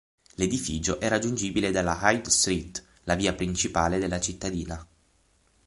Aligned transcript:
L'edificio 0.37 0.99
è 0.99 1.07
raggiungibile 1.07 1.69
dalla 1.69 1.95
High 2.01 2.25
Street, 2.25 2.83
la 3.03 3.13
via 3.13 3.33
principale 3.35 3.99
della 3.99 4.19
cittadina. 4.19 4.83